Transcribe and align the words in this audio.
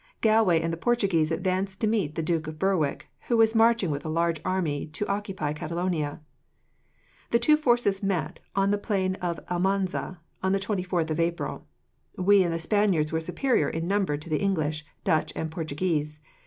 Galway 0.21 0.59
and 0.59 0.73
the 0.73 0.77
Portuguese 0.77 1.29
advanced 1.29 1.79
to 1.79 1.85
meet 1.85 2.15
the 2.15 2.23
Duke 2.23 2.47
of 2.47 2.57
Berwick, 2.57 3.07
who 3.27 3.37
was 3.37 3.53
marching 3.53 3.91
with 3.91 4.03
a 4.03 4.09
large 4.09 4.41
army 4.43 4.87
to 4.87 5.05
occupy 5.07 5.53
Catalonia. 5.53 6.21
"The 7.29 7.37
two 7.37 7.55
forces 7.55 8.01
met, 8.01 8.39
on 8.55 8.71
the 8.71 8.79
plain 8.79 9.13
of 9.21 9.39
Almanza, 9.47 10.19
on 10.41 10.53
the 10.53 10.59
24th 10.59 11.11
of 11.11 11.19
April. 11.19 11.67
We 12.17 12.41
and 12.41 12.51
the 12.51 12.57
Spaniards 12.57 13.11
were 13.11 13.19
superior 13.19 13.69
in 13.69 13.87
number 13.87 14.17
to 14.17 14.27
the 14.27 14.39
English, 14.41 14.83
Dutch, 15.03 15.33
and 15.35 15.51
Portuguese. 15.51 16.17